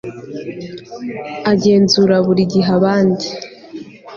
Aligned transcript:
agenzura 1.51 2.15
buri 2.25 2.43
gihe 2.53 2.69
abandi 2.77 3.27